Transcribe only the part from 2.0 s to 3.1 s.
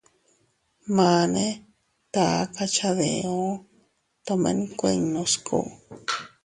taka cha